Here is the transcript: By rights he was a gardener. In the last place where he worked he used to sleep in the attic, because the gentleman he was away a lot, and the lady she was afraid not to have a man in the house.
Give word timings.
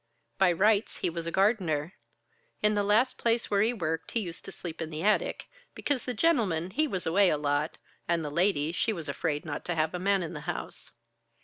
By 0.39 0.51
rights 0.51 0.97
he 0.97 1.11
was 1.11 1.27
a 1.27 1.31
gardener. 1.31 1.93
In 2.63 2.73
the 2.73 2.81
last 2.81 3.19
place 3.19 3.51
where 3.51 3.61
he 3.61 3.71
worked 3.71 4.09
he 4.13 4.19
used 4.19 4.43
to 4.45 4.51
sleep 4.51 4.81
in 4.81 4.89
the 4.89 5.03
attic, 5.03 5.45
because 5.75 6.05
the 6.05 6.13
gentleman 6.15 6.71
he 6.71 6.87
was 6.87 7.05
away 7.05 7.29
a 7.29 7.37
lot, 7.37 7.77
and 8.07 8.25
the 8.25 8.31
lady 8.31 8.71
she 8.71 8.93
was 8.93 9.07
afraid 9.07 9.45
not 9.45 9.63
to 9.65 9.75
have 9.75 9.93
a 9.93 9.99
man 9.99 10.23
in 10.23 10.33
the 10.33 10.39
house. 10.49 10.91